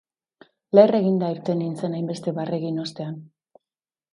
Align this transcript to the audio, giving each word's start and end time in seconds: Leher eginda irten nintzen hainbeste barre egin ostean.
Leher 0.77 0.95
eginda 0.99 1.29
irten 1.35 1.61
nintzen 1.65 1.99
hainbeste 1.99 2.33
barre 2.39 2.59
egin 2.63 2.83
ostean. 2.87 3.21